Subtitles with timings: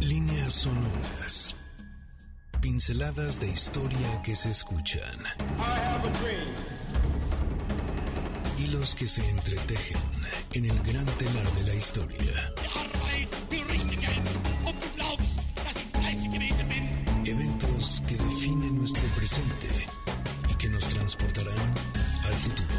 [0.00, 1.56] Líneas sonoras.
[2.60, 5.18] Pinceladas de historia que se escuchan.
[8.58, 10.00] Hilos que se entretejen
[10.54, 12.52] en el gran telar de la historia.
[17.24, 19.68] Eventos que definen nuestro presente
[20.48, 21.74] y que nos transportarán
[22.24, 22.78] al futuro.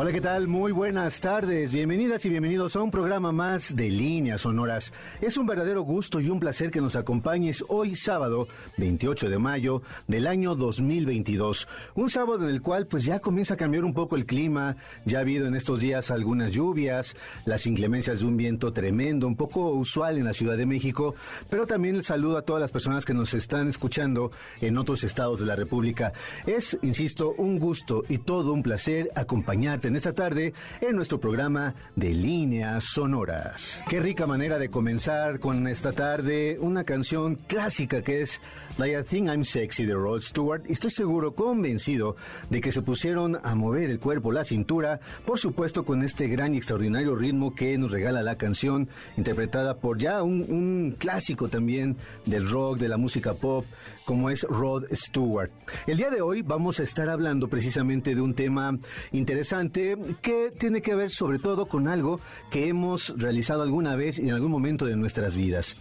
[0.00, 0.46] Hola, ¿qué tal?
[0.46, 1.72] Muy buenas tardes.
[1.72, 4.92] Bienvenidas y bienvenidos a un programa más de Líneas Sonoras.
[5.20, 9.82] Es un verdadero gusto y un placer que nos acompañes hoy sábado 28 de mayo
[10.06, 11.66] del año 2022.
[11.96, 14.76] Un sábado en el cual pues ya comienza a cambiar un poco el clima.
[15.04, 19.34] Ya ha habido en estos días algunas lluvias, las inclemencias de un viento tremendo, un
[19.34, 21.16] poco usual en la Ciudad de México,
[21.50, 25.40] pero también el saludo a todas las personas que nos están escuchando en otros estados
[25.40, 26.12] de la República.
[26.46, 31.74] Es, insisto, un gusto y todo un placer acompañarte en esta tarde en nuestro programa
[31.96, 33.82] de líneas sonoras.
[33.88, 38.40] Qué rica manera de comenzar con esta tarde una canción clásica que es
[38.76, 40.62] Like I Think I'm Sexy de Rod Stewart.
[40.68, 42.16] Estoy seguro, convencido,
[42.50, 46.54] de que se pusieron a mover el cuerpo, la cintura, por supuesto con este gran
[46.54, 52.48] y extraordinario ritmo que nos regala la canción, interpretada por ya un clásico también del
[52.48, 53.64] rock, de la música pop,
[54.04, 55.50] como es Rod Stewart.
[55.86, 58.78] El día de hoy vamos a estar hablando precisamente de un tema
[59.12, 59.77] interesante
[60.20, 64.32] que tiene que ver sobre todo con algo que hemos realizado alguna vez y en
[64.32, 65.76] algún momento de nuestras vidas.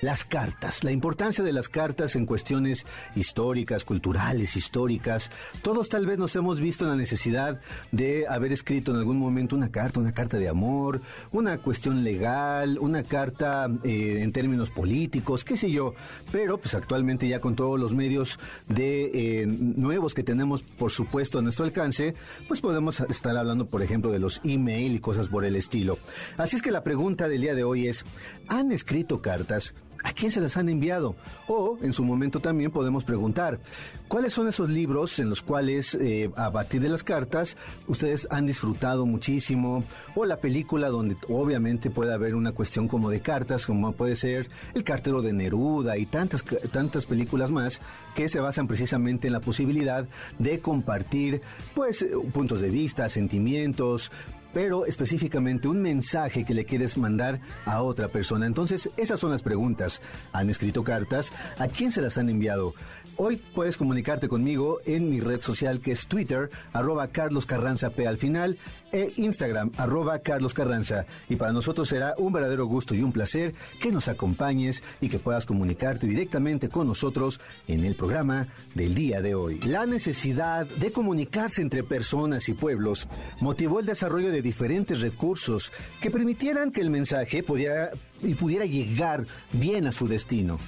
[0.00, 5.30] Las cartas, la importancia de las cartas en cuestiones históricas, culturales, históricas.
[5.62, 7.60] Todos tal vez nos hemos visto en la necesidad
[7.92, 11.00] de haber escrito en algún momento una carta, una carta de amor,
[11.32, 15.94] una cuestión legal, una carta eh, en términos políticos, qué sé yo.
[16.30, 21.38] Pero pues actualmente ya con todos los medios de eh, nuevos que tenemos, por supuesto,
[21.38, 22.14] a nuestro alcance,
[22.48, 25.98] pues podemos estar hablando, por ejemplo, de los email y cosas por el estilo.
[26.36, 28.04] Así es que la pregunta del día de hoy es,
[28.48, 29.74] ¿han escrito cartas?
[30.06, 31.16] ¿A quién se las han enviado?
[31.48, 33.58] O, en su momento también podemos preguntar,
[34.06, 37.56] ¿cuáles son esos libros en los cuales, eh, a partir de las cartas,
[37.88, 39.82] ustedes han disfrutado muchísimo?
[40.14, 44.48] O la película donde obviamente puede haber una cuestión como de cartas, como puede ser
[44.74, 47.80] El cartero de Neruda y tantas, tantas películas más
[48.14, 50.06] que se basan precisamente en la posibilidad
[50.38, 51.42] de compartir,
[51.74, 54.12] pues, puntos de vista, sentimientos,
[54.56, 58.46] pero específicamente un mensaje que le quieres mandar a otra persona.
[58.46, 60.00] Entonces, esas son las preguntas.
[60.32, 61.30] ¿Han escrito cartas?
[61.58, 62.72] ¿A quién se las han enviado?
[63.18, 68.06] Hoy puedes comunicarte conmigo en mi red social que es Twitter, arroba Carlos Carranza P
[68.06, 68.58] al final,
[68.92, 71.06] e Instagram, arroba Carlos Carranza.
[71.30, 75.18] Y para nosotros será un verdadero gusto y un placer que nos acompañes y que
[75.18, 79.60] puedas comunicarte directamente con nosotros en el programa del día de hoy.
[79.60, 83.08] La necesidad de comunicarse entre personas y pueblos
[83.40, 85.72] motivó el desarrollo de diferentes recursos
[86.02, 90.58] que permitieran que el mensaje pudiera, y pudiera llegar bien a su destino.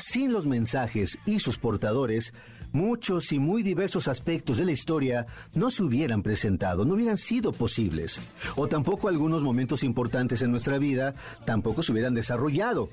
[0.00, 2.32] Sin los mensajes y sus portadores,
[2.72, 7.52] muchos y muy diversos aspectos de la historia no se hubieran presentado, no hubieran sido
[7.52, 8.18] posibles.
[8.56, 12.88] O tampoco algunos momentos importantes en nuestra vida tampoco se hubieran desarrollado.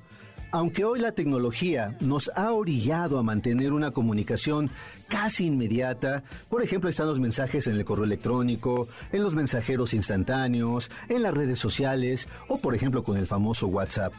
[0.51, 4.69] Aunque hoy la tecnología nos ha orillado a mantener una comunicación
[5.07, 10.91] casi inmediata, por ejemplo están los mensajes en el correo electrónico, en los mensajeros instantáneos,
[11.07, 14.13] en las redes sociales o por ejemplo con el famoso WhatsApp.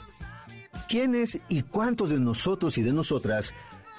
[0.86, 3.54] ¿Quiénes y cuántos de nosotros y de nosotras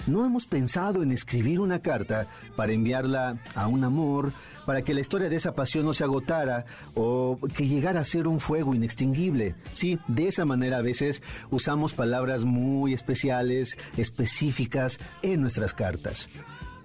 [0.06, 2.26] no hemos pensado en escribir una carta
[2.56, 4.32] para enviarla a un amor,
[4.66, 6.64] para que la historia de esa pasión no se agotara
[6.94, 9.54] o que llegara a ser un fuego inextinguible.
[9.72, 16.30] Sí, de esa manera a veces usamos palabras muy especiales, específicas en nuestras cartas.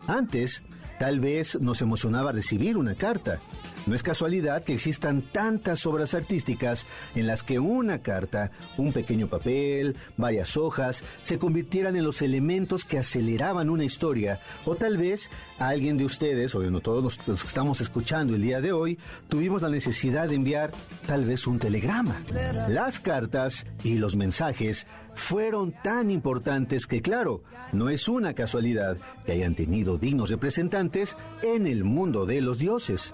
[0.07, 0.63] Antes,
[0.99, 3.39] tal vez nos emocionaba recibir una carta.
[3.85, 9.27] No es casualidad que existan tantas obras artísticas en las que una carta, un pequeño
[9.27, 14.39] papel, varias hojas, se convirtieran en los elementos que aceleraban una historia.
[14.65, 15.29] O tal vez
[15.59, 18.97] alguien de ustedes, o de todos los que estamos escuchando el día de hoy,
[19.29, 20.71] tuvimos la necesidad de enviar
[21.05, 22.23] tal vez un telegrama.
[22.67, 29.33] Las cartas y los mensajes fueron tan importantes que, claro, no es una casualidad que
[29.33, 33.13] hayan tenido dignos representantes en el mundo de los dioses.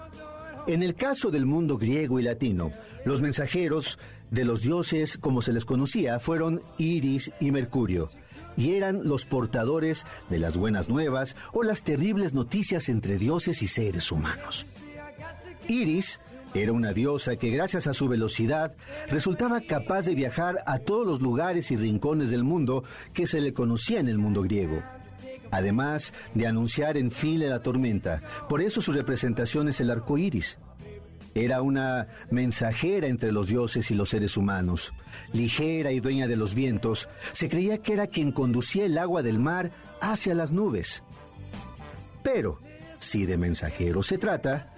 [0.68, 2.70] En el caso del mundo griego y latino,
[3.04, 3.98] los mensajeros
[4.30, 8.08] de los dioses, como se les conocía, fueron Iris y Mercurio,
[8.56, 13.66] y eran los portadores de las buenas nuevas o las terribles noticias entre dioses y
[13.66, 14.66] seres humanos.
[15.68, 16.20] Iris
[16.54, 18.74] Era una diosa que gracias a su velocidad
[19.08, 23.54] resultaba capaz de viajar a todos los lugares y rincones del mundo que se le
[23.54, 24.82] conocía en el mundo griego.
[25.52, 30.58] Además de anunciar en file la tormenta, por eso su representación es el arco iris.
[31.34, 34.94] Era una mensajera entre los dioses y los seres humanos.
[35.34, 39.38] Ligera y dueña de los vientos, se creía que era quien conducía el agua del
[39.38, 39.70] mar
[40.00, 41.02] hacia las nubes.
[42.22, 42.58] Pero,
[42.98, 44.72] si de mensajero se trata,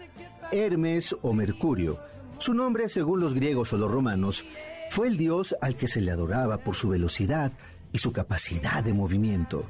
[0.51, 1.99] Hermes o Mercurio,
[2.39, 4.45] su nombre según los griegos o los romanos,
[4.91, 7.53] fue el dios al que se le adoraba por su velocidad
[7.93, 9.67] y su capacidad de movimiento.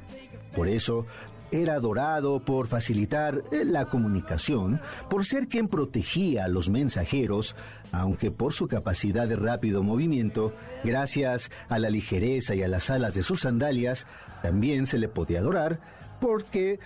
[0.55, 1.05] Por eso,
[1.51, 7.55] era adorado por facilitar eh, la comunicación, por ser quien protegía a los mensajeros,
[7.91, 10.53] aunque por su capacidad de rápido movimiento,
[10.83, 14.07] gracias a la ligereza y a las alas de sus sandalias,
[14.41, 15.79] también se le podía adorar
[16.19, 16.79] porque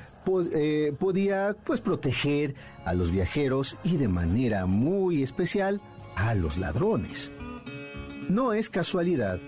[0.54, 2.56] eh, podía pues proteger
[2.86, 5.81] a los viajeros y de manera muy especial
[6.16, 7.31] a los ladrones.
[8.27, 9.39] No es casualidad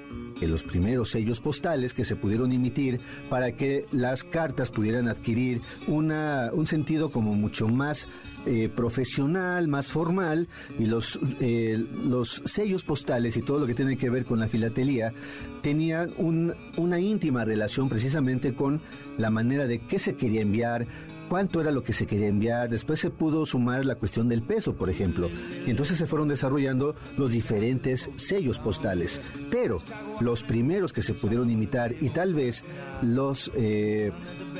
[0.47, 2.99] los primeros sellos postales que se pudieron emitir
[3.29, 8.07] para que las cartas pudieran adquirir una, un sentido como mucho más
[8.45, 10.47] eh, profesional, más formal,
[10.79, 14.47] y los, eh, los sellos postales y todo lo que tiene que ver con la
[14.47, 15.13] filatelía
[15.61, 18.81] tenían una íntima relación precisamente con
[19.19, 20.87] la manera de qué se quería enviar,
[21.31, 22.69] cuánto era lo que se quería enviar.
[22.69, 25.29] Después se pudo sumar la cuestión del peso, por ejemplo.
[25.65, 29.21] Y entonces se fueron desarrollando los diferentes sellos postales.
[29.49, 29.77] Pero
[30.19, 32.65] los primeros que se pudieron imitar y tal vez
[33.01, 34.11] los, eh,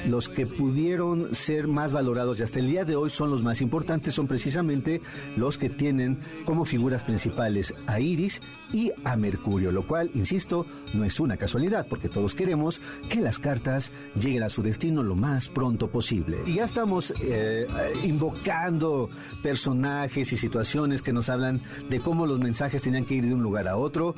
[0.06, 3.62] los que pudieron ser más valorados y hasta el día de hoy son los más
[3.62, 5.02] importantes son precisamente
[5.36, 8.42] los que tienen como figuras principales a Iris
[8.74, 13.40] y a Mercurio, lo cual, insisto, no es una casualidad porque todos queremos que las
[13.40, 17.68] cartas lleguen a su destino lo más pronto posible ya estamos eh,
[18.04, 19.10] invocando
[19.42, 23.44] personajes y situaciones que nos hablan de cómo los mensajes tenían que ir de un
[23.44, 24.16] lugar a otro.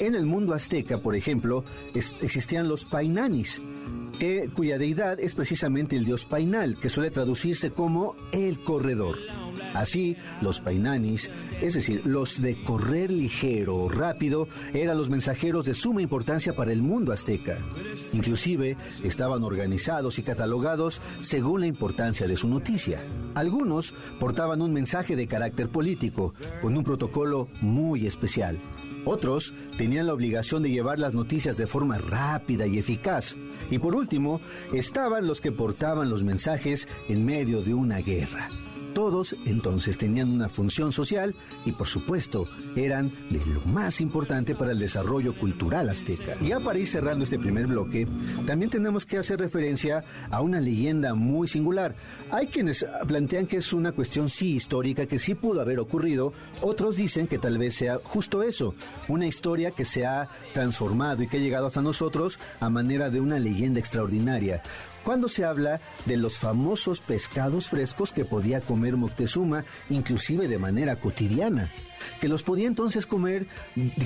[0.00, 3.62] En el mundo azteca, por ejemplo, existían los painanis,
[4.54, 9.16] cuya deidad es precisamente el dios Painal, que suele traducirse como el corredor.
[9.74, 11.30] Así, los painanis,
[11.60, 16.72] es decir, los de correr ligero o rápido, eran los mensajeros de suma importancia para
[16.72, 17.58] el mundo azteca.
[18.12, 23.00] Inclusive, estaban organizados y catalogados según la importancia de su noticia.
[23.34, 28.60] Algunos portaban un mensaje de carácter político, con un protocolo muy especial.
[29.04, 33.36] Otros tenían la obligación de llevar las noticias de forma rápida y eficaz.
[33.70, 34.40] Y por último,
[34.72, 38.48] estaban los que portaban los mensajes en medio de una guerra.
[38.94, 42.46] Todos entonces tenían una función social y por supuesto
[42.76, 46.36] eran de lo más importante para el desarrollo cultural azteca.
[46.40, 48.06] Ya para ir cerrando este primer bloque,
[48.46, 51.96] también tenemos que hacer referencia a una leyenda muy singular.
[52.30, 56.32] Hay quienes plantean que es una cuestión sí histórica, que sí pudo haber ocurrido,
[56.62, 58.74] otros dicen que tal vez sea justo eso,
[59.08, 63.20] una historia que se ha transformado y que ha llegado hasta nosotros a manera de
[63.20, 64.62] una leyenda extraordinaria
[65.04, 70.96] cuando se habla de los famosos pescados frescos que podía comer Moctezuma, inclusive de manera
[70.96, 71.70] cotidiana
[72.20, 73.46] que los podía entonces comer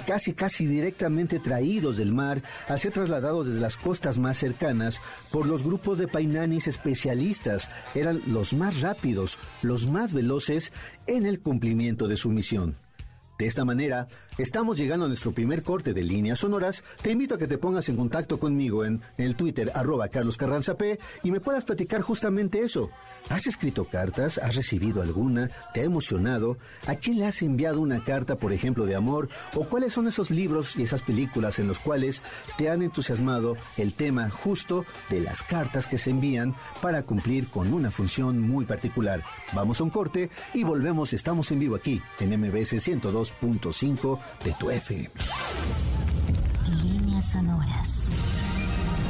[0.07, 5.01] casi casi directamente traídos del mar al ser trasladados desde las costas más cercanas
[5.31, 7.71] por los grupos de painanis especialistas.
[7.95, 10.73] Eran los más rápidos, los más veloces
[11.07, 12.88] en el cumplimiento de su misión.
[13.39, 16.83] De esta manera, estamos llegando a nuestro primer corte de líneas sonoras.
[17.03, 20.77] Te invito a que te pongas en contacto conmigo en, el Twitter arroba Carlos Carranza
[20.77, 22.91] P y me puedas platicar justamente eso.
[23.29, 24.39] ¿Has escrito cartas?
[24.39, 25.51] ¿Has recibido alguna?
[25.73, 26.59] ¿Te ha emocionado?
[26.89, 29.29] ¿A quién le has enviado una carta, por ejemplo, de amor?
[29.55, 32.25] ¿O cuáles son esos libros y esas películas en los cuales
[32.57, 37.73] te han entusiasmado el tema justo de las cartas que se envían para cumplir con
[37.73, 39.23] una función muy particular?
[39.53, 41.13] Vamos a un corte y volvemos.
[41.13, 45.11] Estamos en vivo aquí en MBS 102 2.5 de tu FM.
[46.83, 48.05] Líneas sonoras.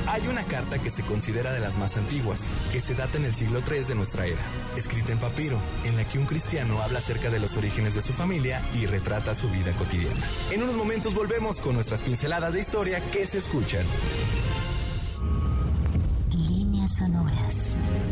[0.07, 3.35] Hay una carta que se considera de las más antiguas, que se data en el
[3.35, 4.41] siglo III de nuestra era,
[4.75, 8.15] escrita en papiro, en la que un cristiano habla acerca de los orígenes de su
[8.15, 10.21] familia y retrata su vida cotidiana.
[10.51, 13.85] En unos momentos volvemos con nuestras pinceladas de historia que se escuchan.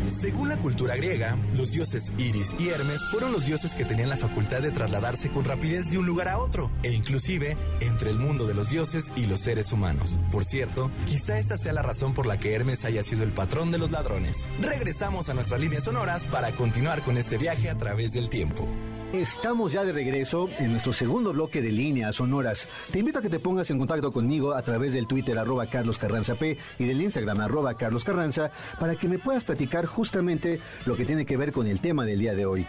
[0.07, 4.17] Según la cultura griega, los dioses Iris y Hermes fueron los dioses que tenían la
[4.17, 8.47] facultad de trasladarse con rapidez de un lugar a otro, e inclusive entre el mundo
[8.47, 10.19] de los dioses y los seres humanos.
[10.31, 13.71] Por cierto, quizá esta sea la razón por la que Hermes haya sido el patrón
[13.71, 14.47] de los ladrones.
[14.61, 18.67] Regresamos a nuestras líneas sonoras para continuar con este viaje a través del tiempo.
[19.13, 22.67] Estamos ya de regreso en nuestro segundo bloque de líneas sonoras.
[22.91, 25.97] Te invito a que te pongas en contacto conmigo a través del Twitter arroba Carlos
[25.97, 30.97] Carranza P y del Instagram arroba Carlos Carranza para que me puedas platicar justamente lo
[30.97, 32.67] que tiene que ver con el tema del día de hoy.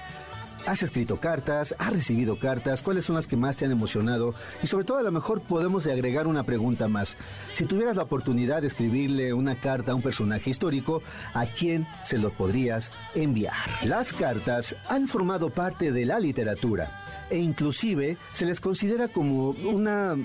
[0.67, 1.75] ¿Has escrito cartas?
[1.79, 2.83] ¿Has recibido cartas?
[2.83, 4.35] ¿Cuáles son las que más te han emocionado?
[4.63, 7.17] Y sobre todo a lo mejor podemos agregar una pregunta más.
[7.55, 11.03] Si tuvieras la oportunidad de escribirle una carta a un personaje histórico,
[11.35, 13.55] ¿a quién se lo podrías enviar?
[13.85, 20.17] Las cartas han formado parte de la literatura e inclusive se les considera como una,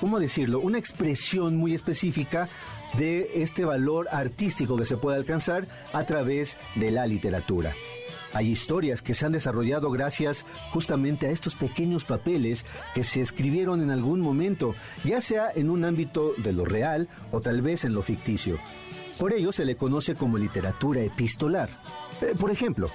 [0.00, 0.60] ¿cómo decirlo?
[0.60, 2.48] Una expresión muy específica
[2.96, 7.74] de este valor artístico que se puede alcanzar a través de la literatura.
[8.32, 13.82] Hay historias que se han desarrollado gracias justamente a estos pequeños papeles que se escribieron
[13.82, 17.94] en algún momento, ya sea en un ámbito de lo real o tal vez en
[17.94, 18.58] lo ficticio.
[19.18, 21.70] Por ello se le conoce como literatura epistolar.
[22.20, 22.90] Eh, por ejemplo,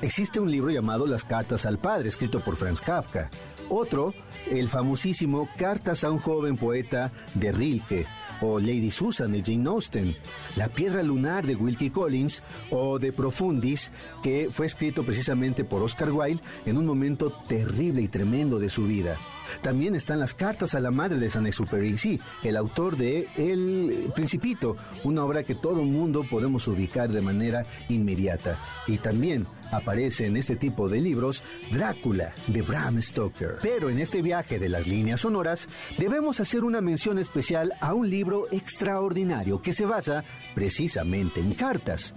[0.00, 3.30] existe un libro llamado Las Cartas al Padre, escrito por Franz Kafka.
[3.68, 4.14] Otro,
[4.50, 8.06] el famosísimo Cartas a un joven poeta de Rilke,
[8.40, 10.14] o Lady Susan de Jane Austen,
[10.56, 13.90] La piedra lunar de Wilkie Collins o De Profundis,
[14.22, 18.84] que fue escrito precisamente por Oscar Wilde en un momento terrible y tremendo de su
[18.84, 19.18] vida.
[19.62, 24.76] También están las cartas a la madre de Saint-Exupéry, sí, el autor de El Principito,
[25.04, 28.58] una obra que todo mundo podemos ubicar de manera inmediata.
[28.86, 33.58] Y también aparece en este tipo de libros Drácula de Bram Stoker.
[33.62, 38.08] Pero en este viaje de las líneas sonoras debemos hacer una mención especial a un
[38.08, 40.24] libro extraordinario que se basa
[40.54, 42.14] precisamente en cartas.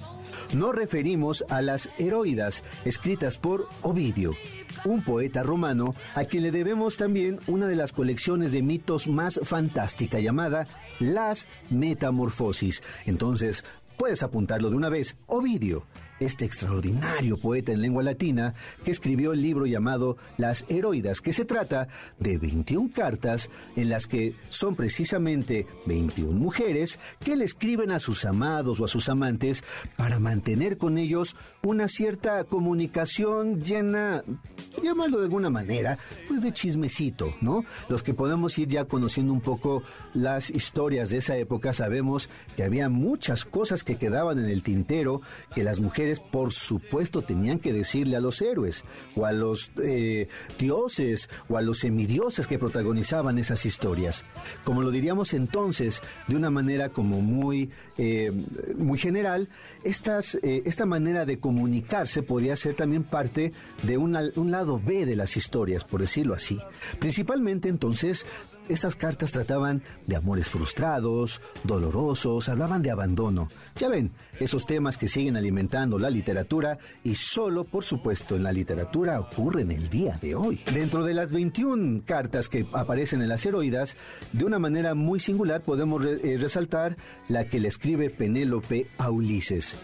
[0.53, 4.33] Nos referimos a las heroidas escritas por Ovidio,
[4.85, 9.39] un poeta romano a quien le debemos también una de las colecciones de mitos más
[9.43, 10.67] fantástica llamada
[10.99, 12.81] Las Metamorfosis.
[13.05, 13.63] Entonces,
[13.97, 15.85] puedes apuntarlo de una vez, Ovidio
[16.21, 18.53] este extraordinario poeta en lengua latina
[18.85, 21.87] que escribió el libro llamado Las Heroidas, que se trata
[22.19, 28.23] de 21 cartas en las que son precisamente 21 mujeres que le escriben a sus
[28.25, 29.63] amados o a sus amantes
[29.97, 34.23] para mantener con ellos una cierta comunicación llena,
[34.81, 35.97] llamarlo de alguna manera,
[36.27, 37.65] pues de chismecito, ¿no?
[37.89, 39.81] Los que podemos ir ya conociendo un poco
[40.13, 45.21] las historias de esa época sabemos que había muchas cosas que quedaban en el tintero
[45.55, 48.83] que las mujeres por supuesto, tenían que decirle a los héroes,
[49.15, 50.27] o a los eh,
[50.59, 54.25] dioses, o a los semidioses que protagonizaban esas historias.
[54.63, 58.31] Como lo diríamos entonces, de una manera como muy, eh,
[58.75, 59.49] muy general,
[59.83, 63.53] estas, eh, esta manera de comunicarse podía ser también parte
[63.83, 66.59] de un lado B de las historias, por decirlo así.
[66.99, 68.25] Principalmente entonces
[68.69, 73.49] estas cartas trataban de amores frustrados, dolorosos, hablaban de abandono.
[73.75, 78.51] Ya ven, esos temas que siguen alimentando la literatura y solo, por supuesto, en la
[78.51, 80.61] literatura ocurren el día de hoy.
[80.73, 83.95] Dentro de las 21 cartas que aparecen en las heroídas,
[84.33, 86.97] de una manera muy singular podemos eh, resaltar
[87.29, 89.75] la que le escribe Penélope a Ulises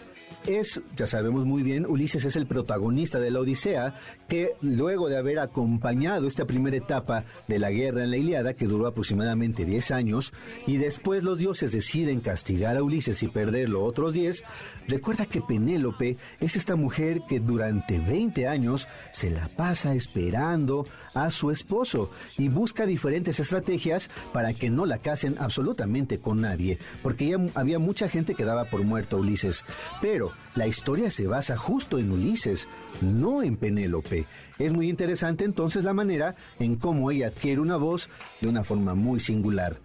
[0.48, 3.96] es, ya sabemos muy bien, Ulises es el protagonista de la Odisea,
[4.28, 8.66] que luego de haber acompañado esta primera etapa de la guerra en la Iliada, que
[8.66, 10.34] duró aproximadamente 10 años,
[10.66, 14.44] y después los dioses deciden castigar a Ulises y perderlo otros 10,
[14.88, 21.30] recuerda que Penélope es esta mujer que durante 20 años se la pasa esperando a
[21.30, 27.28] su esposo y busca diferentes estrategias para que no la casen absolutamente con nadie, porque
[27.28, 29.66] ya había mucha gente que daba por muerto a Ulises.
[30.02, 32.68] Pero la historia se basa justo en Ulises,
[33.02, 34.26] no en Penélope.
[34.58, 38.10] Es muy interesante entonces la manera en cómo ella adquiere una voz
[38.42, 39.78] de una forma muy singular.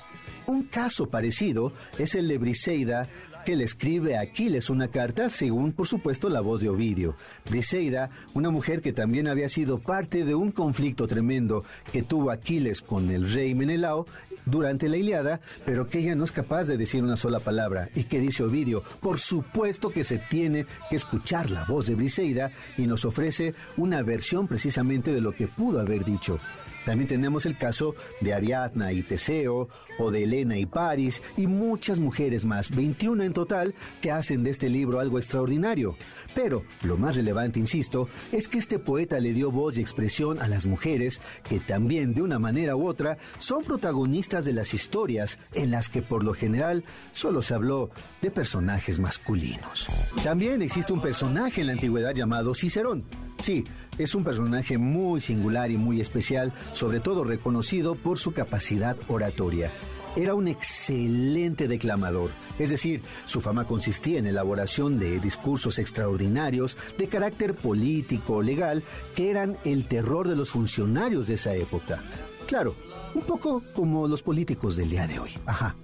[0.46, 3.08] Un caso parecido es el de Briseida
[3.44, 7.16] que le escribe a Aquiles una carta, según por supuesto la voz de Ovidio.
[7.48, 12.82] Briseida, una mujer que también había sido parte de un conflicto tremendo que tuvo Aquiles
[12.82, 14.06] con el rey Menelao
[14.44, 17.88] durante la Iliada, pero que ella no es capaz de decir una sola palabra.
[17.94, 18.82] ¿Y que dice Ovidio?
[19.00, 24.02] Por supuesto que se tiene que escuchar la voz de Briseida y nos ofrece una
[24.02, 26.38] versión precisamente de lo que pudo haber dicho.
[26.84, 31.98] También tenemos el caso de Ariadna y Teseo, o de Elena y Paris, y muchas
[31.98, 35.96] mujeres más, 21 en total, que hacen de este libro algo extraordinario.
[36.34, 40.48] Pero lo más relevante, insisto, es que este poeta le dio voz y expresión a
[40.48, 45.70] las mujeres que también de una manera u otra son protagonistas de las historias en
[45.70, 49.88] las que por lo general solo se habló de personajes masculinos.
[50.24, 53.04] También existe un personaje en la antigüedad llamado Cicerón.
[53.42, 53.64] Sí,
[53.98, 59.72] es un personaje muy singular y muy especial, sobre todo reconocido por su capacidad oratoria.
[60.14, 62.30] Era un excelente declamador,
[62.60, 68.84] es decir, su fama consistía en elaboración de discursos extraordinarios de carácter político, legal,
[69.16, 72.04] que eran el terror de los funcionarios de esa época.
[72.46, 72.76] Claro,
[73.12, 75.30] un poco como los políticos del día de hoy.
[75.46, 75.74] Ajá.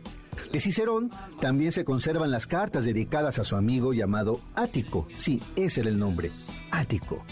[0.53, 1.11] De Cicerón
[1.41, 5.09] también se conservan las cartas dedicadas a su amigo llamado Ático.
[5.17, 6.31] Sí, ese era el nombre,
[6.71, 7.25] Ático.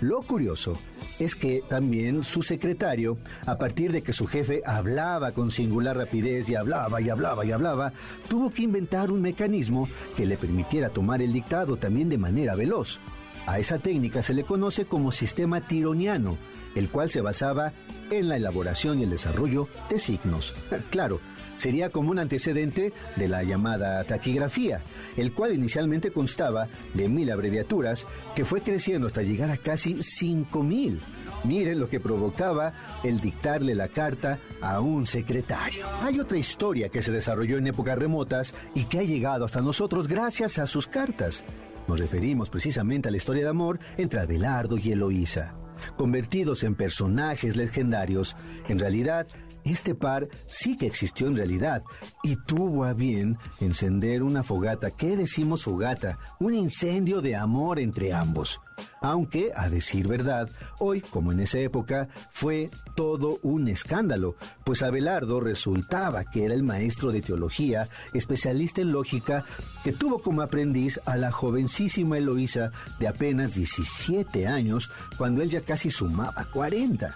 [0.00, 0.78] Lo curioso
[1.18, 6.48] es que también su secretario, a partir de que su jefe hablaba con singular rapidez
[6.48, 7.92] y hablaba y hablaba y hablaba,
[8.28, 12.98] tuvo que inventar un mecanismo que le permitiera tomar el dictado también de manera veloz.
[13.46, 16.38] A esa técnica se le conoce como sistema tironiano,
[16.74, 17.72] el cual se basaba
[18.10, 20.54] en la elaboración y el desarrollo de signos.
[20.90, 21.20] Claro,
[21.60, 24.80] sería como un antecedente de la llamada taquigrafía,
[25.16, 30.62] el cual inicialmente constaba de mil abreviaturas que fue creciendo hasta llegar a casi cinco
[30.62, 31.00] mil.
[31.44, 35.86] Miren lo que provocaba el dictarle la carta a un secretario.
[36.02, 40.08] Hay otra historia que se desarrolló en épocas remotas y que ha llegado hasta nosotros
[40.08, 41.44] gracias a sus cartas.
[41.88, 45.54] Nos referimos precisamente a la historia de amor entre Abelardo y Eloísa.
[45.96, 48.36] Convertidos en personajes legendarios,
[48.68, 49.26] en realidad
[49.64, 51.82] este par sí que existió en realidad
[52.22, 54.90] y tuvo a bien encender una fogata.
[54.90, 56.18] ¿Qué decimos fogata?
[56.38, 58.60] Un incendio de amor entre ambos.
[59.02, 60.48] Aunque, a decir verdad,
[60.78, 66.62] hoy, como en esa época, fue todo un escándalo, pues Abelardo resultaba que era el
[66.62, 69.44] maestro de teología, especialista en lógica,
[69.84, 75.62] que tuvo como aprendiz a la jovencísima Eloísa de apenas 17 años, cuando él ya
[75.62, 77.14] casi sumaba 40.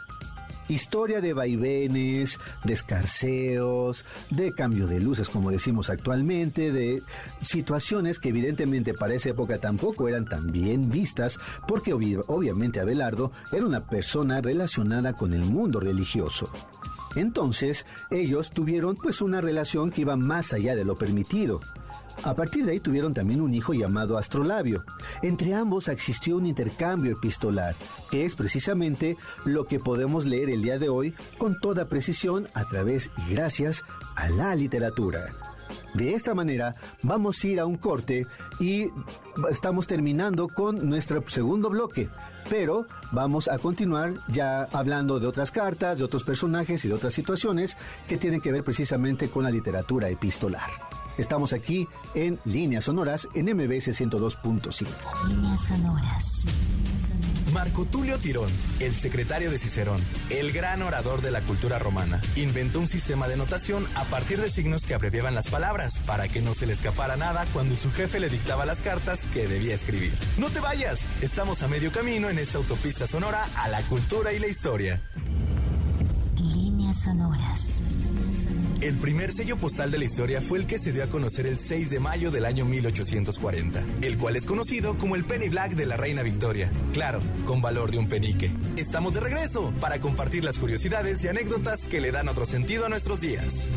[0.68, 7.02] Historia de vaivenes, de escarceos, de cambio de luces, como decimos actualmente, de
[7.42, 13.66] situaciones que evidentemente para esa época tampoco eran tan bien vistas, porque obviamente Abelardo era
[13.66, 16.48] una persona relacionada con el mundo religioso.
[17.14, 21.60] Entonces, ellos tuvieron pues una relación que iba más allá de lo permitido.
[22.22, 24.84] A partir de ahí tuvieron también un hijo llamado Astrolabio.
[25.22, 27.74] Entre ambos existió un intercambio epistolar,
[28.10, 32.64] que es precisamente lo que podemos leer el día de hoy con toda precisión a
[32.64, 33.84] través y gracias
[34.16, 35.34] a la literatura.
[35.94, 38.26] De esta manera vamos a ir a un corte
[38.58, 38.88] y
[39.50, 42.08] estamos terminando con nuestro segundo bloque,
[42.50, 47.14] pero vamos a continuar ya hablando de otras cartas, de otros personajes y de otras
[47.14, 47.76] situaciones
[48.08, 50.70] que tienen que ver precisamente con la literatura epistolar.
[51.18, 54.86] Estamos aquí en Líneas Sonoras en MBS 102.5.
[55.28, 56.44] Líneas Sonoras.
[57.52, 58.50] Marco Tulio Tirón,
[58.80, 63.36] el secretario de Cicerón, el gran orador de la cultura romana, inventó un sistema de
[63.36, 67.16] notación a partir de signos que abreviaban las palabras para que no se le escapara
[67.16, 70.12] nada cuando su jefe le dictaba las cartas que debía escribir.
[70.36, 74.40] No te vayas, estamos a medio camino en esta autopista sonora a la cultura y
[74.40, 75.00] la historia.
[76.36, 77.83] Líneas sonoras.
[78.80, 81.58] El primer sello postal de la historia fue el que se dio a conocer el
[81.58, 85.86] 6 de mayo del año 1840, el cual es conocido como el Penny Black de
[85.86, 86.70] la Reina Victoria.
[86.92, 88.52] Claro, con valor de un penique.
[88.76, 92.88] Estamos de regreso para compartir las curiosidades y anécdotas que le dan otro sentido a
[92.88, 93.70] nuestros días.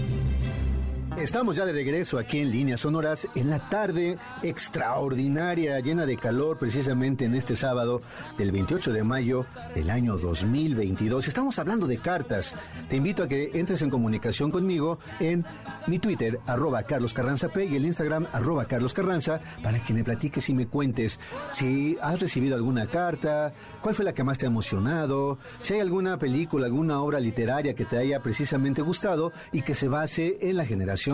[1.17, 6.59] Estamos ya de regreso aquí en Líneas Sonoras en la tarde extraordinaria, llena de calor,
[6.59, 8.03] precisamente en este sábado
[8.37, 11.27] del 28 de mayo del año 2022.
[11.27, 12.55] Estamos hablando de cartas.
[12.87, 15.43] Te invito a que entres en comunicación conmigo en
[15.87, 20.03] mi Twitter, arroba Carlos Carranza P, y el Instagram, arroba Carlos Carranza, para que me
[20.03, 21.19] platiques y me cuentes
[21.51, 25.79] si has recibido alguna carta, cuál fue la que más te ha emocionado, si hay
[25.79, 30.57] alguna película, alguna obra literaria que te haya precisamente gustado y que se base en
[30.57, 31.06] la generación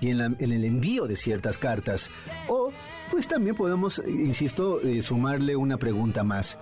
[0.00, 2.10] y en, el envío de ciertas cartas.
[2.48, 2.72] O,
[3.10, 6.58] pues también podemos, insisto, eh, sumarle una pregunta más.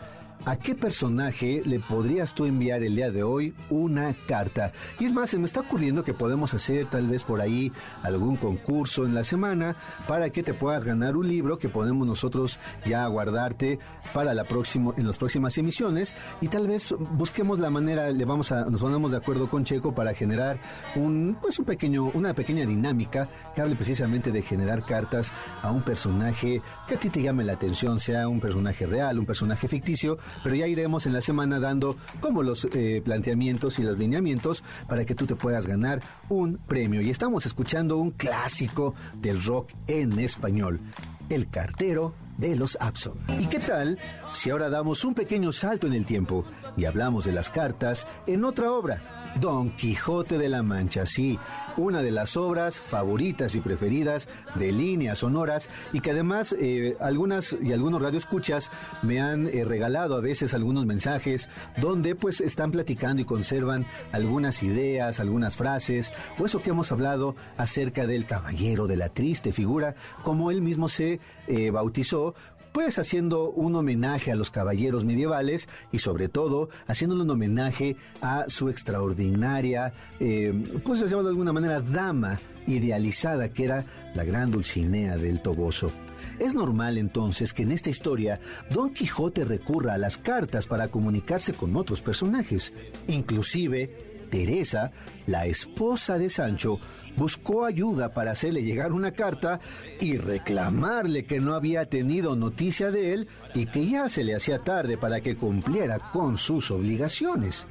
[0.46, 4.72] ¿A qué personaje le podrías tú enviar el día de hoy una carta?
[5.00, 8.36] Y es más, se me está ocurriendo que podemos hacer tal vez por ahí algún
[8.36, 9.74] concurso en la semana
[10.06, 13.78] para que te puedas ganar un libro que podemos nosotros ya guardarte
[14.12, 18.52] para la próxima, en las próximas emisiones y tal vez busquemos la manera, le vamos
[18.52, 20.58] a, nos ponemos de acuerdo con Checo para generar
[20.94, 25.82] un, pues un pequeño, una pequeña dinámica que hable precisamente de generar cartas a un
[25.82, 30.18] personaje que a ti te llame la atención, sea un personaje real, un personaje ficticio
[30.42, 35.04] pero ya iremos en la semana dando como los eh, planteamientos y los lineamientos para
[35.04, 37.00] que tú te puedas ganar un premio.
[37.00, 40.80] Y estamos escuchando un clásico del rock en español,
[41.28, 43.18] El cartero de los Abson.
[43.38, 43.98] ¿Y qué tal
[44.32, 46.44] si ahora damos un pequeño salto en el tiempo
[46.76, 49.23] y hablamos de las cartas en otra obra?
[49.40, 51.38] Don Quijote de la Mancha, sí,
[51.76, 57.56] una de las obras favoritas y preferidas de líneas sonoras y que además eh, algunas
[57.60, 58.70] y algunos radioescuchas
[59.02, 61.48] me han eh, regalado a veces algunos mensajes
[61.80, 67.34] donde pues están platicando y conservan algunas ideas, algunas frases o eso que hemos hablado
[67.56, 72.34] acerca del caballero de la triste figura, como él mismo se eh, bautizó
[72.74, 78.46] pues haciendo un homenaje a los caballeros medievales y sobre todo haciéndole un homenaje a
[78.48, 80.52] su extraordinaria, eh,
[80.84, 85.92] pues se llama de alguna manera, dama idealizada que era la gran Dulcinea del Toboso.
[86.40, 91.52] Es normal entonces que en esta historia Don Quijote recurra a las cartas para comunicarse
[91.52, 92.72] con otros personajes.
[93.06, 94.90] Inclusive, Teresa,
[95.28, 96.80] la esposa de Sancho,
[97.16, 99.60] buscó ayuda para hacerle llegar una carta
[100.00, 104.58] y reclamarle que no había tenido noticia de él y que ya se le hacía
[104.58, 107.68] tarde para que cumpliera con sus obligaciones.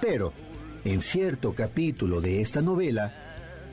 [0.00, 0.32] Pero,
[0.82, 3.12] en cierto capítulo de esta novela,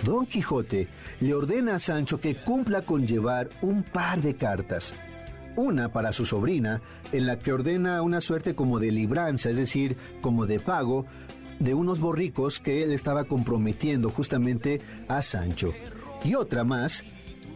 [0.03, 0.89] Don Quijote
[1.21, 4.93] le ordena a Sancho que cumpla con llevar un par de cartas.
[5.55, 6.81] Una para su sobrina,
[7.13, 11.05] en la que ordena una suerte como de libranza, es decir, como de pago,
[11.59, 15.73] de unos borricos que él estaba comprometiendo justamente a Sancho.
[16.23, 17.03] Y otra más,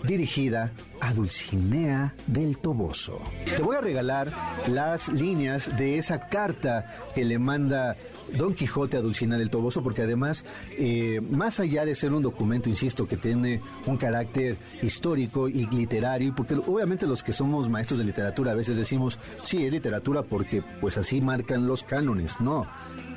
[0.03, 3.19] dirigida a Dulcinea del Toboso.
[3.45, 4.31] Te voy a regalar
[4.67, 7.97] las líneas de esa carta que le manda
[8.37, 10.45] Don Quijote a Dulcinea del Toboso, porque además,
[10.77, 16.33] eh, más allá de ser un documento, insisto, que tiene un carácter histórico y literario,
[16.35, 20.63] porque obviamente los que somos maestros de literatura a veces decimos, sí, es literatura porque
[20.81, 22.39] pues así marcan los cánones.
[22.39, 22.67] No,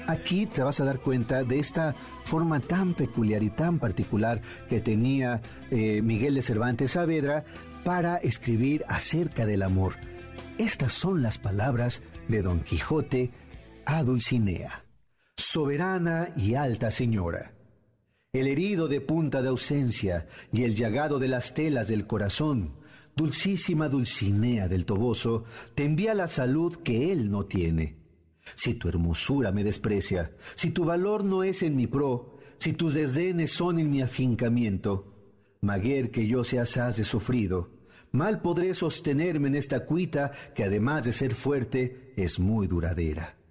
[0.06, 1.94] aquí te vas a dar cuenta de esta
[2.24, 7.44] forma tan peculiar y tan particular que tenía eh, Miguel de Cervantes Saavedra
[7.84, 9.94] para escribir acerca del amor.
[10.58, 13.30] Estas son las palabras de Don Quijote
[13.84, 14.81] a Dulcinea.
[15.54, 17.52] Soberana y alta señora,
[18.32, 22.72] el herido de punta de ausencia y el llagado de las telas del corazón,
[23.14, 27.98] dulcísima Dulcinea del Toboso, te envía la salud que él no tiene
[28.54, 32.94] si tu hermosura me desprecia, si tu valor no es en mi pro, si tus
[32.94, 35.12] desdenes son en mi afincamiento,
[35.60, 37.68] maguer que yo seas has de sufrido,
[38.10, 43.41] mal podré sostenerme en esta cuita que además de ser fuerte, es muy duradera.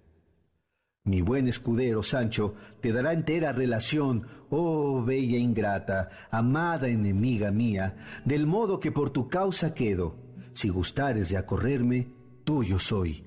[1.04, 8.46] Mi buen escudero Sancho te dará entera relación, oh bella ingrata, amada enemiga mía, del
[8.46, 10.16] modo que por tu causa quedo.
[10.52, 12.08] Si gustares de acorrerme,
[12.44, 13.24] tuyo soy,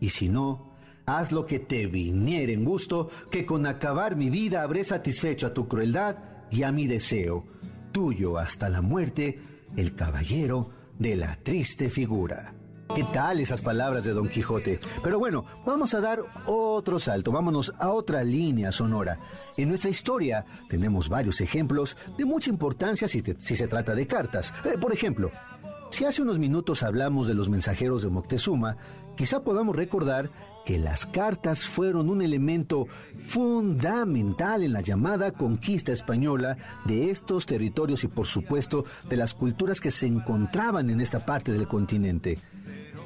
[0.00, 0.68] y si no,
[1.08, 5.54] Haz lo que te viniere en gusto, que con acabar mi vida habré satisfecho a
[5.54, 6.18] tu crueldad
[6.50, 7.46] y a mi deseo.
[7.92, 9.40] Tuyo hasta la muerte,
[9.74, 12.57] el caballero de la triste figura.
[12.94, 14.80] ¿Qué tal esas palabras de Don Quijote?
[15.02, 19.20] Pero bueno, vamos a dar otro salto, vámonos a otra línea sonora.
[19.56, 24.54] En nuestra historia tenemos varios ejemplos de mucha importancia si, se trata de cartas.
[24.64, 25.30] Eh, por ejemplo,
[25.90, 28.78] si hace unos minutos hablamos de los mensajeros de Moctezuma,
[29.16, 30.30] quizá podamos recordar
[30.64, 32.88] que las cartas fueron un elemento
[33.26, 39.80] fundamental en la llamada conquista española de estos territorios y por supuesto de las culturas
[39.80, 42.38] que se encontraban en esta parte del continente.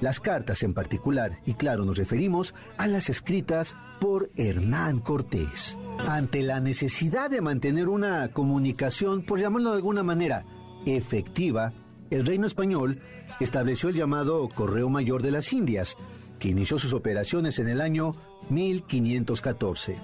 [0.03, 5.79] Las cartas en particular, y claro, nos referimos a las escritas por Hernán Cortés.
[6.09, 10.45] Ante la necesidad de mantener una comunicación, por llamarlo de alguna manera,
[10.87, 11.73] efectiva,
[12.11, 13.01] el reino español
[13.38, 15.97] estableció el llamado Correo Mayor de las Indias,
[16.41, 18.17] que inició sus operaciones en el año
[18.51, 20.01] 1514.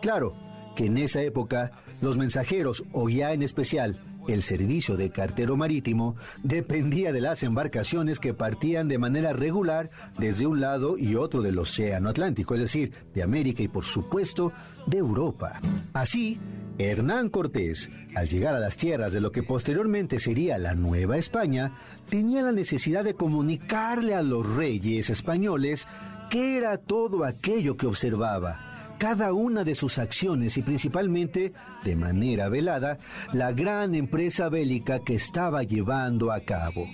[0.00, 0.32] Claro
[0.74, 6.16] que en esa época los mensajeros, o ya en especial el servicio de cartero marítimo,
[6.42, 11.58] dependía de las embarcaciones que partían de manera regular desde un lado y otro del
[11.58, 14.52] Océano Atlántico, es decir, de América y por supuesto
[14.86, 15.60] de Europa.
[15.92, 16.38] Así,
[16.78, 21.72] Hernán Cortés, al llegar a las tierras de lo que posteriormente sería la Nueva España,
[22.08, 25.86] tenía la necesidad de comunicarle a los reyes españoles
[26.30, 28.73] qué era todo aquello que observaba,
[29.04, 31.52] cada una de sus acciones y principalmente,
[31.84, 32.96] de manera velada,
[33.34, 36.88] la gran empresa bélica que estaba llevando a cabo.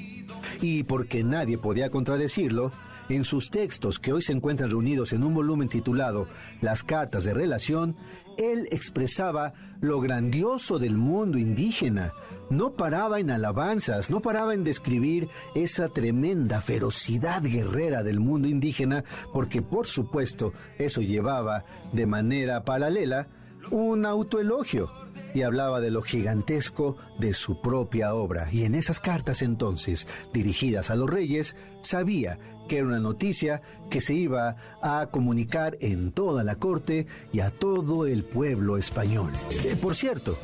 [0.60, 2.72] Y porque nadie podía contradecirlo,
[3.10, 6.28] en sus textos que hoy se encuentran reunidos en un volumen titulado
[6.60, 7.96] Las Cartas de Relación,
[8.38, 12.12] él expresaba lo grandioso del mundo indígena.
[12.48, 19.04] No paraba en alabanzas, no paraba en describir esa tremenda ferocidad guerrera del mundo indígena,
[19.32, 23.28] porque por supuesto eso llevaba de manera paralela
[23.70, 24.90] un autoelogio
[25.34, 28.48] y hablaba de lo gigantesco de su propia obra.
[28.52, 32.38] Y en esas cartas entonces, dirigidas a los reyes, sabía
[32.68, 37.50] que era una noticia que se iba a comunicar en toda la corte y a
[37.50, 39.32] todo el pueblo español.
[39.64, 40.38] Eh, por cierto,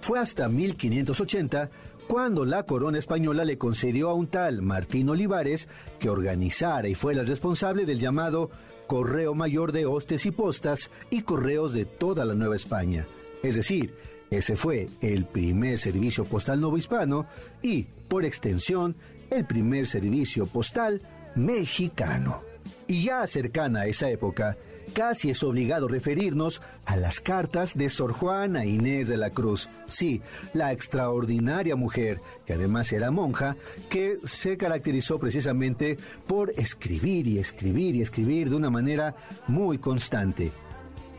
[0.00, 1.70] fue hasta 1580
[2.06, 7.22] cuando la corona española le concedió a un tal Martín Olivares que organizara y fuera
[7.22, 8.50] el responsable del llamado
[8.86, 13.06] Correo Mayor de Hostes y Postas y Correos de toda la Nueva España.
[13.42, 13.94] Es decir,
[14.30, 17.26] ese fue el primer servicio postal novohispano
[17.62, 18.96] y, por extensión,
[19.30, 21.02] el primer servicio postal
[21.34, 22.42] mexicano.
[22.86, 24.56] Y ya cercana a esa época,
[24.92, 29.68] casi es obligado referirnos a las cartas de Sor Juana Inés de la Cruz.
[29.86, 33.56] Sí, la extraordinaria mujer, que además era monja,
[33.88, 39.14] que se caracterizó precisamente por escribir y escribir y escribir de una manera
[39.46, 40.52] muy constante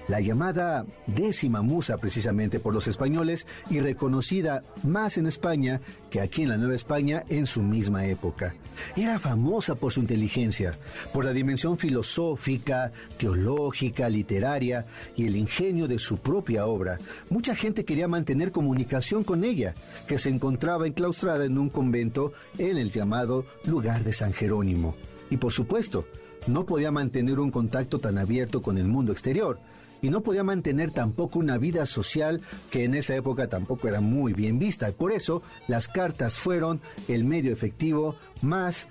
[0.07, 6.43] la llamada décima musa precisamente por los españoles y reconocida más en España que aquí
[6.43, 8.53] en la Nueva España en su misma época.
[8.95, 10.77] Era famosa por su inteligencia,
[11.13, 16.99] por la dimensión filosófica, teológica, literaria y el ingenio de su propia obra.
[17.29, 19.73] Mucha gente quería mantener comunicación con ella,
[20.07, 24.95] que se encontraba enclaustrada en un convento en el llamado lugar de San Jerónimo.
[25.29, 26.05] Y por supuesto,
[26.47, 29.59] no podía mantener un contacto tan abierto con el mundo exterior,
[30.01, 34.34] y no podía mantener tampoco una vida social que en esa época tampoco era muy
[34.34, 34.91] bien vista.
[34.91, 38.88] Por eso las cartas fueron el medio efectivo más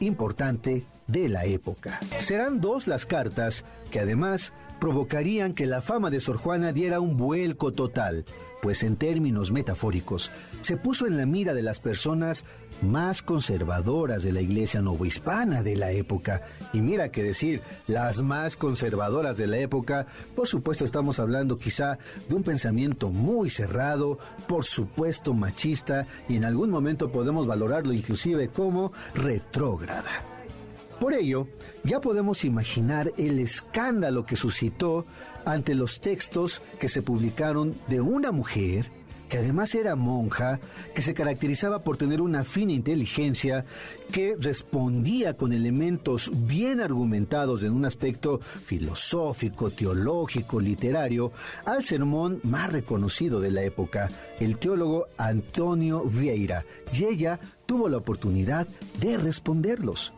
[0.00, 2.00] importante de la época.
[2.18, 7.16] Serán dos las cartas que además provocarían que la fama de Sor Juana diera un
[7.16, 8.24] vuelco total,
[8.62, 12.44] pues en términos metafóricos se puso en la mira de las personas
[12.82, 16.42] más conservadoras de la iglesia novohispana de la época.
[16.72, 21.98] Y mira que decir, las más conservadoras de la época, por supuesto estamos hablando quizá
[22.28, 28.48] de un pensamiento muy cerrado, por supuesto machista, y en algún momento podemos valorarlo inclusive
[28.48, 30.22] como retrógrada.
[31.00, 31.46] Por ello,
[31.84, 35.06] ya podemos imaginar el escándalo que suscitó
[35.44, 38.90] ante los textos que se publicaron de una mujer
[39.28, 40.60] que además era monja,
[40.94, 43.64] que se caracterizaba por tener una fina inteligencia,
[44.12, 51.32] que respondía con elementos bien argumentados en un aspecto filosófico, teológico, literario,
[51.64, 54.10] al sermón más reconocido de la época,
[54.40, 58.66] el teólogo Antonio Vieira, y ella tuvo la oportunidad
[59.00, 60.12] de responderlos.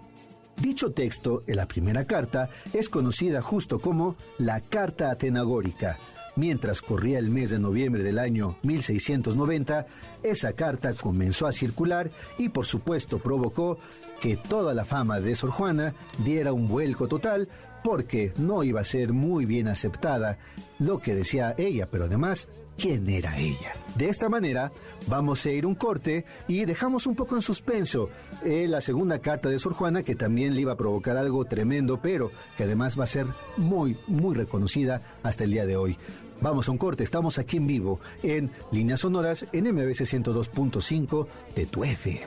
[0.56, 5.96] Dicho texto, en la primera carta, es conocida justo como la Carta Atenagórica,
[6.40, 9.86] Mientras corría el mes de noviembre del año 1690,
[10.22, 13.76] esa carta comenzó a circular y por supuesto provocó
[14.22, 15.92] que toda la fama de Sor Juana
[16.24, 17.46] diera un vuelco total
[17.84, 20.38] porque no iba a ser muy bien aceptada
[20.78, 22.48] lo que decía ella, pero además
[22.78, 23.74] quién era ella.
[23.96, 24.72] De esta manera,
[25.08, 28.08] vamos a ir un corte y dejamos un poco en suspenso
[28.44, 32.00] eh, la segunda carta de Sor Juana, que también le iba a provocar algo tremendo,
[32.00, 33.26] pero que además va a ser
[33.58, 35.98] muy, muy reconocida hasta el día de hoy.
[36.40, 41.66] Vamos a un corte, estamos aquí en vivo en Líneas Sonoras en MBC 102.5 de
[41.66, 42.26] tu FM.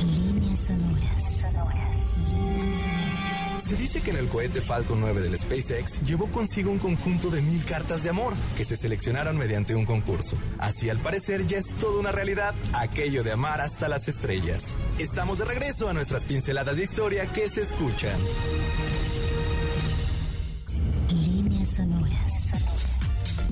[0.00, 1.34] Líneas Sonoras.
[3.64, 7.40] Se dice que en el cohete Falcon 9 del SpaceX llevó consigo un conjunto de
[7.40, 10.36] mil cartas de amor que se seleccionaron mediante un concurso.
[10.58, 14.76] Así al parecer ya es toda una realidad aquello de amar hasta las estrellas.
[14.98, 18.18] Estamos de regreso a nuestras pinceladas de historia que se escuchan.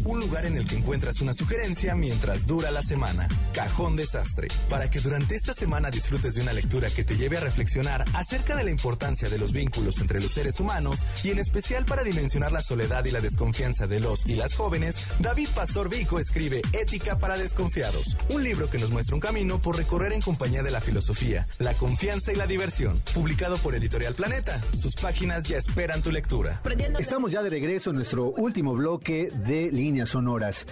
[0.04, 3.28] Un lugar en el que encuentras una sugerencia mientras dura la semana.
[3.52, 7.40] Cajón Desastre, para que durante esta semana disfrutes de una lectura que te lleve a
[7.40, 11.84] reflexionar acerca de la importancia de los vínculos entre los seres humanos y en especial
[11.84, 16.18] para dimensionar la soledad y la desconfianza de los y las jóvenes, David Pastor Vico
[16.18, 20.62] escribe Ética para Desconfiados, un libro que nos muestra un camino por recorrer en compañía
[20.62, 24.60] de la filosofía, la confianza y la diversión, publicado por Editorial Planeta.
[24.72, 26.60] Sus páginas ya esperan tu lectura.
[26.98, 29.70] Estamos ya de regreso en nuestro último bloque de
[30.10, 30.66] sonoras.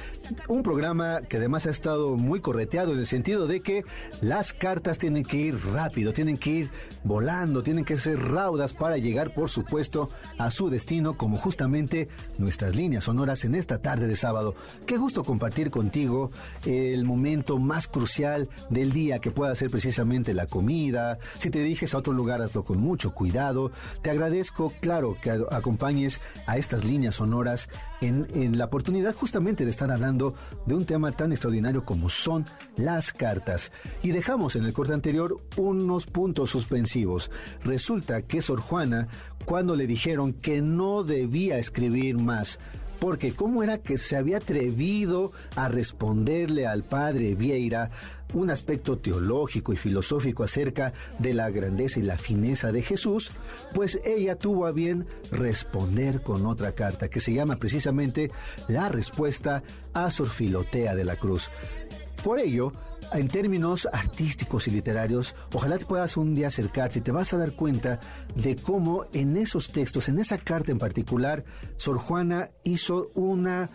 [0.49, 3.85] Un programa que además ha estado muy correteado en el sentido de que
[4.21, 6.71] las cartas tienen que ir rápido, tienen que ir
[7.05, 12.75] volando, tienen que ser raudas para llegar, por supuesto, a su destino, como justamente nuestras
[12.75, 14.55] líneas sonoras en esta tarde de sábado.
[14.87, 16.31] Qué gusto compartir contigo
[16.65, 21.19] el momento más crucial del día, que pueda ser precisamente la comida.
[21.39, 23.71] Si te diriges a otro lugar, hazlo con mucho cuidado.
[24.03, 27.69] Te agradezco, claro, que acompañes a estas líneas sonoras
[28.01, 30.35] en, la oportunidad justamente de estar hablando
[30.67, 32.45] de un tema tan extraordinario como son
[32.77, 33.73] las cartas.
[34.03, 37.31] Y dejamos en el corte anterior unos puntos suspensivos.
[37.65, 39.09] Resulta que Sor Juana,
[39.45, 42.59] cuando le dijeron que no debía escribir más,
[43.01, 47.91] porque cómo era que se había atrevido a responderle al padre Vieira
[48.35, 53.33] un aspecto teológico y filosófico acerca de la grandeza y la fineza de Jesús,
[53.75, 58.31] pues ella tuvo a bien responder con otra carta que se llama precisamente
[58.69, 59.63] La respuesta
[59.95, 61.51] a Sor Filotea de la Cruz.
[62.23, 62.73] Por ello,
[63.13, 67.39] en términos artísticos y literarios, ojalá te puedas un día acercarte y te vas a
[67.39, 68.01] dar cuenta
[68.35, 71.45] de cómo en esos textos, en esa carta en particular,
[71.77, 73.71] Sor Juana hizo una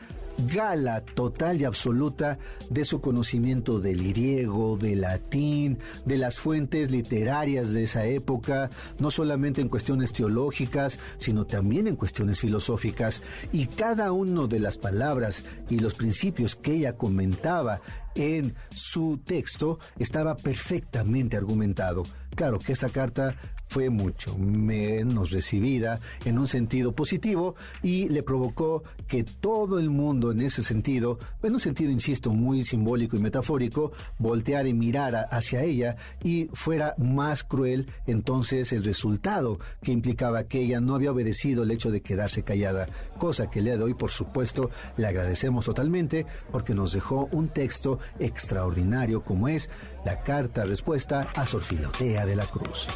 [0.53, 2.37] gala total y absoluta
[2.69, 8.69] de su conocimiento del griego, del latín, de las fuentes literarias de esa época,
[8.99, 13.21] no solamente en cuestiones teológicas, sino también en cuestiones filosóficas,
[13.51, 17.81] y cada una de las palabras y los principios que ella comentaba
[18.15, 22.03] en su texto estaba perfectamente argumentado.
[22.35, 23.35] Claro que esa carta
[23.67, 30.31] fue mucho menos recibida en un sentido positivo y le provocó que todo el mundo
[30.31, 35.63] en ese sentido, en un sentido, insisto, muy simbólico y metafórico, volteara y mirara hacia
[35.63, 41.63] ella y fuera más cruel entonces el resultado que implicaba que ella no había obedecido
[41.63, 45.65] el hecho de quedarse callada, cosa que el día de hoy, por supuesto, le agradecemos
[45.65, 49.69] totalmente porque nos dejó un texto extraordinario como es
[50.05, 52.87] la carta respuesta a Sorfilotea de la Cruz.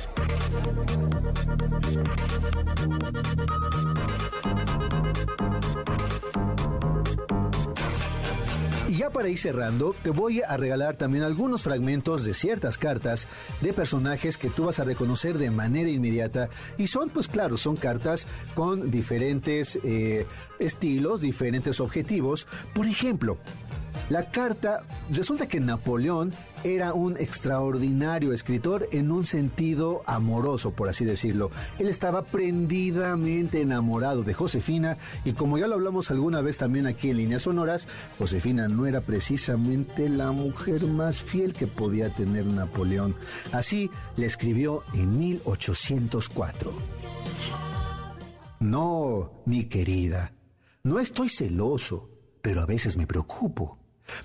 [8.87, 13.27] Y ya para ir cerrando, te voy a regalar también algunos fragmentos de ciertas cartas
[13.61, 16.49] de personajes que tú vas a reconocer de manera inmediata.
[16.77, 20.25] Y son, pues claro, son cartas con diferentes eh,
[20.57, 22.47] estilos, diferentes objetivos.
[22.73, 23.37] Por ejemplo,
[24.09, 31.05] la carta, resulta que Napoleón era un extraordinario escritor en un sentido amoroso, por así
[31.05, 31.51] decirlo.
[31.77, 37.11] Él estaba prendidamente enamorado de Josefina y como ya lo hablamos alguna vez también aquí
[37.11, 43.15] en líneas sonoras, Josefina no era precisamente la mujer más fiel que podía tener Napoleón.
[43.51, 46.73] Así le escribió en 1804.
[48.59, 50.33] No, mi querida,
[50.83, 52.09] no estoy celoso,
[52.41, 53.77] pero a veces me preocupo.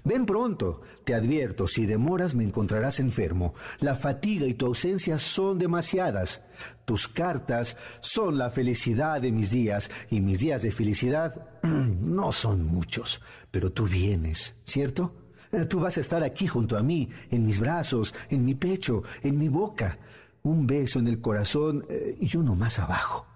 [0.05, 3.55] Ven pronto, te advierto, si demoras me encontrarás enfermo.
[3.81, 6.43] La fatiga y tu ausencia son demasiadas.
[6.85, 12.67] Tus cartas son la felicidad de mis días y mis días de felicidad no son
[12.67, 13.21] muchos,
[13.51, 15.15] pero tú vienes, ¿cierto?
[15.53, 19.03] Eh, tú vas a estar aquí junto a mí, en mis brazos, en mi pecho,
[19.23, 19.99] en mi boca.
[20.43, 23.27] Un beso en el corazón eh, y uno más abajo.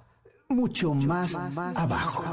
[0.50, 2.24] Mucho, más, abajo.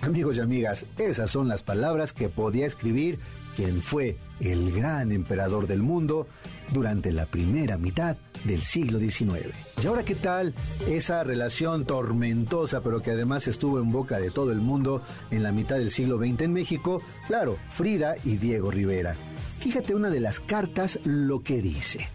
[0.00, 3.18] Amigos y amigas, esas son las palabras que podía escribir
[3.54, 6.26] quien fue el gran emperador del mundo
[6.72, 9.54] durante la primera mitad del siglo XIX.
[9.82, 10.54] ¿Y ahora qué tal
[10.88, 15.52] esa relación tormentosa, pero que además estuvo en boca de todo el mundo en la
[15.52, 17.02] mitad del siglo XX en México?
[17.26, 19.16] Claro, Frida y Diego Rivera.
[19.58, 22.08] Fíjate una de las cartas lo que dice.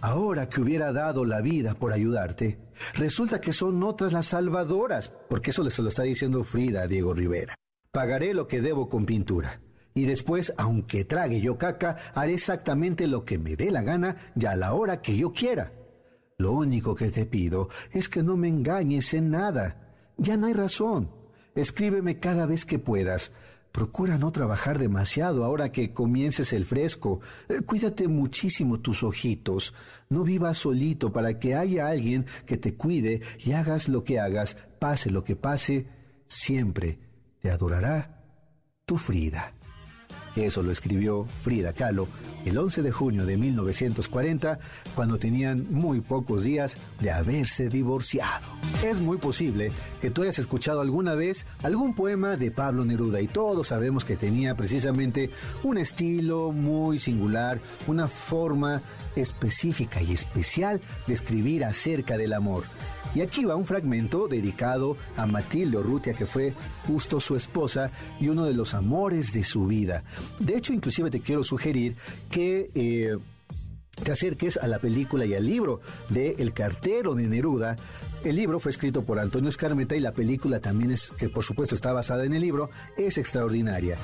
[0.00, 2.56] Ahora que hubiera dado la vida por ayudarte,
[2.94, 7.14] resulta que son otras las salvadoras, porque eso se lo está diciendo Frida a Diego
[7.14, 7.54] Rivera.
[7.90, 9.60] Pagaré lo que debo con pintura.
[9.94, 14.46] Y después, aunque trague yo caca, haré exactamente lo que me dé la gana y
[14.46, 15.72] a la hora que yo quiera.
[16.36, 19.92] Lo único que te pido es que no me engañes en nada.
[20.16, 21.10] Ya no hay razón.
[21.56, 23.32] Escríbeme cada vez que puedas.
[23.78, 27.20] Procura no trabajar demasiado ahora que comiences el fresco.
[27.48, 29.72] Eh, cuídate muchísimo tus ojitos.
[30.08, 34.56] No vivas solito para que haya alguien que te cuide y hagas lo que hagas,
[34.80, 35.86] pase lo que pase,
[36.26, 36.98] siempre
[37.38, 38.24] te adorará
[38.84, 39.54] tu Frida.
[40.44, 42.08] Eso lo escribió Frida Kahlo
[42.44, 44.58] el 11 de junio de 1940,
[44.94, 48.46] cuando tenían muy pocos días de haberse divorciado.
[48.84, 49.70] Es muy posible
[50.00, 54.16] que tú hayas escuchado alguna vez algún poema de Pablo Neruda y todos sabemos que
[54.16, 55.30] tenía precisamente
[55.62, 58.80] un estilo muy singular, una forma
[59.16, 62.64] específica y especial de escribir acerca del amor.
[63.18, 66.54] Y aquí va un fragmento dedicado a Matilde Urrutia, que fue
[66.86, 70.04] justo su esposa y uno de los amores de su vida.
[70.38, 71.96] De hecho, inclusive te quiero sugerir
[72.30, 72.70] que...
[72.76, 73.18] Eh,
[74.04, 77.74] te acerques a la película y al libro de El cartero de Neruda.
[78.22, 81.74] El libro fue escrito por Antonio Escarmeta y la película también es, que por supuesto
[81.74, 83.96] está basada en el libro, es extraordinaria.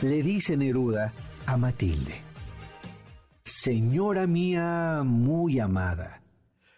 [0.00, 1.12] Le dice Neruda
[1.44, 2.22] a Matilde,
[3.44, 6.21] Señora mía muy amada,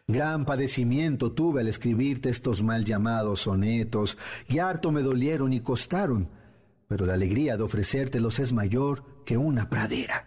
[0.07, 6.29] Gran padecimiento tuve al escribirte estos mal llamados sonetos, y harto me dolieron y costaron,
[6.88, 10.25] pero la alegría de ofrecértelos es mayor que una pradera.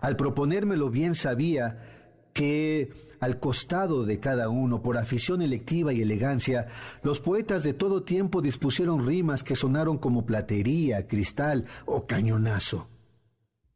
[0.00, 6.68] Al proponérmelo bien sabía que al costado de cada uno, por afición electiva y elegancia,
[7.02, 12.88] los poetas de todo tiempo dispusieron rimas que sonaron como platería, cristal o cañonazo.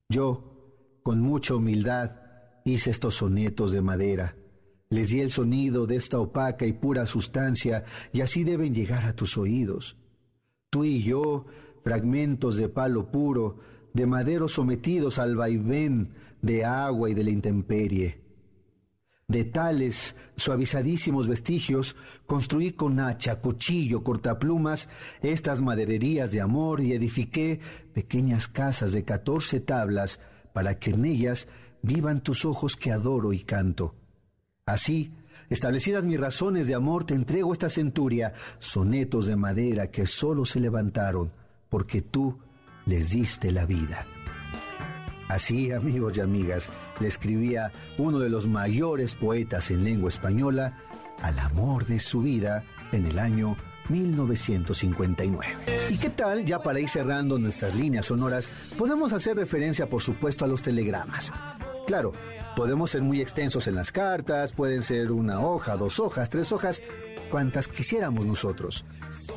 [0.09, 2.13] Yo, con mucha humildad,
[2.65, 4.37] hice estos sonetos de madera,
[4.91, 9.15] les di el sonido de esta opaca y pura sustancia, y así deben llegar a
[9.15, 9.97] tus oídos.
[10.69, 11.47] Tú y yo,
[11.85, 13.61] fragmentos de palo puro,
[13.95, 18.21] de madero sometidos al vaivén de agua y de la intemperie.
[19.29, 21.95] De tales suavizadísimos vestigios,
[22.27, 24.89] construí con hacha, cuchillo, cortaplumas
[25.23, 27.61] estas madererías de amor y edifiqué
[27.95, 30.19] pequeñas casas de catorce tablas
[30.53, 31.47] para que en ellas
[31.81, 33.95] vivan tus ojos que adoro y canto.
[34.71, 35.11] Así,
[35.49, 40.61] establecidas mis razones de amor, te entrego esta centuria, sonetos de madera que solo se
[40.61, 41.33] levantaron
[41.69, 42.39] porque tú
[42.87, 44.07] les diste la vida.
[45.29, 50.79] Así, amigos y amigas, le escribía uno de los mayores poetas en lengua española
[51.21, 52.63] al amor de su vida
[52.93, 53.57] en el año
[53.89, 55.47] 1959.
[55.91, 60.45] ¿Y qué tal, ya para ir cerrando nuestras líneas sonoras, podemos hacer referencia, por supuesto,
[60.45, 61.33] a los telegramas?
[61.89, 62.13] Claro,
[62.57, 66.83] podemos ser muy extensos en las cartas, pueden ser una hoja, dos hojas, tres hojas,
[67.31, 68.85] cuantas quisiéramos nosotros.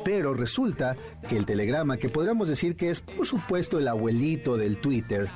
[0.04, 0.96] Pero resulta
[1.28, 5.28] que el telegrama, que podríamos decir que es, por supuesto, el abuelito del Twitter,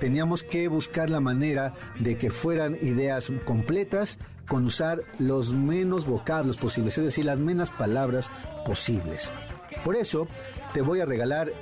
[0.00, 4.18] teníamos que buscar la manera de que fueran ideas completas
[4.48, 8.30] con usar los menos vocablos posibles, es decir, las menos palabras
[8.64, 9.32] posibles.
[9.84, 10.28] Por eso
[10.72, 11.52] te voy a regalar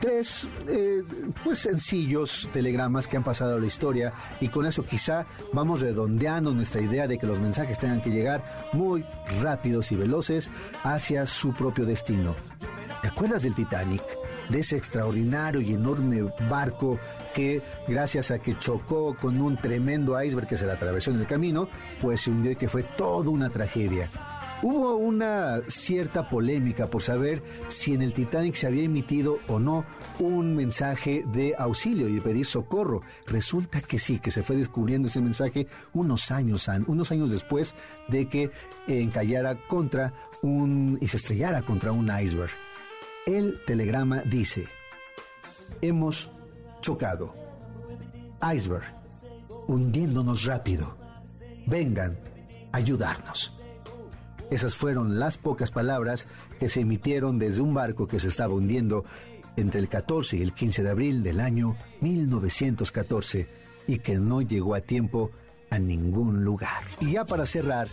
[0.00, 1.02] tres eh,
[1.44, 6.52] pues sencillos telegramas que han pasado a la historia y con eso quizá vamos redondeando
[6.52, 9.04] nuestra idea de que los mensajes tengan que llegar muy
[9.40, 10.50] rápidos y veloces
[10.82, 12.34] hacia su propio destino.
[13.00, 14.02] ¿Te acuerdas del Titanic?
[14.48, 16.98] de ese extraordinario y enorme barco
[17.34, 21.26] que, gracias a que chocó con un tremendo iceberg que se le atravesó en el
[21.26, 21.68] camino,
[22.00, 24.08] pues se hundió y que fue toda una tragedia.
[24.62, 29.84] Hubo una cierta polémica por saber si en el Titanic se había emitido o no
[30.20, 33.02] un mensaje de auxilio y de pedir socorro.
[33.26, 37.74] Resulta que sí, que se fue descubriendo ese mensaje unos años, unos años después
[38.06, 38.52] de que
[38.86, 42.52] encallara contra un y se estrellara contra un iceberg.
[43.26, 44.68] El telegrama dice,
[45.80, 46.30] hemos
[46.80, 47.34] chocado.
[48.54, 48.84] Iceberg,
[49.66, 50.96] hundiéndonos rápido.
[51.66, 52.16] Vengan
[52.72, 53.61] a ayudarnos.
[54.52, 56.26] Esas fueron las pocas palabras
[56.60, 59.02] que se emitieron desde un barco que se estaba hundiendo
[59.56, 63.48] entre el 14 y el 15 de abril del año 1914
[63.86, 65.30] y que no llegó a tiempo
[65.70, 66.82] a ningún lugar.
[67.00, 67.88] Y ya para cerrar,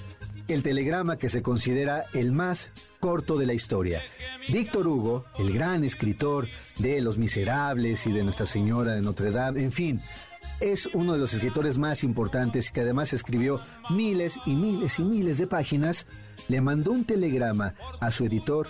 [0.49, 4.01] el telegrama que se considera el más corto de la historia.
[4.49, 9.63] Víctor Hugo, el gran escritor de Los Miserables y de Nuestra Señora de Notre Dame,
[9.63, 10.01] en fin,
[10.59, 15.37] es uno de los escritores más importantes que además escribió miles y miles y miles
[15.37, 16.05] de páginas,
[16.47, 18.67] le mandó un telegrama a su editor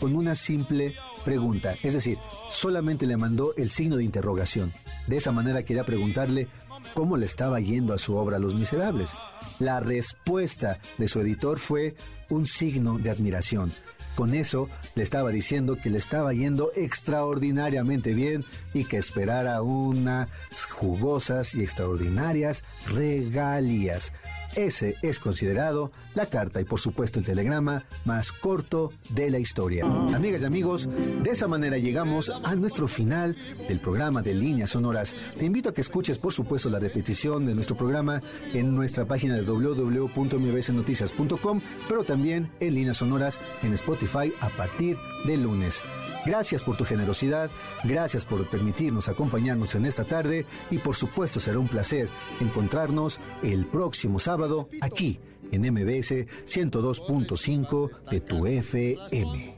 [0.00, 2.18] con una simple pregunta, es decir,
[2.48, 4.72] solamente le mandó el signo de interrogación.
[5.06, 6.48] De esa manera quería preguntarle
[6.94, 9.12] cómo le estaba yendo a su obra Los Miserables.
[9.58, 11.96] La respuesta de su editor fue
[12.30, 13.72] un signo de admiración.
[14.16, 20.30] Con eso le estaba diciendo que le estaba yendo extraordinariamente bien y que esperara unas
[20.70, 24.12] jugosas y extraordinarias regalías.
[24.56, 29.84] Ese es considerado la carta y por supuesto el telegrama más corto de la historia.
[29.84, 30.88] Amigas y amigos,
[31.22, 33.36] de esa manera llegamos a nuestro final
[33.68, 35.14] del programa de líneas sonoras.
[35.38, 38.22] Te invito a que escuches por supuesto la repetición de nuestro programa
[38.54, 44.05] en nuestra página de www.mbsnoticias.com, pero también en líneas sonoras en Spotify
[44.40, 45.82] a partir del lunes.
[46.24, 47.50] Gracias por tu generosidad,
[47.84, 52.08] gracias por permitirnos acompañarnos en esta tarde y por supuesto será un placer
[52.40, 59.54] encontrarnos el próximo sábado aquí en MBS 102.5 de tu FM.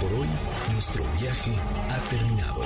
[0.00, 0.28] Por hoy
[0.72, 1.52] nuestro viaje
[1.90, 2.62] ha terminado.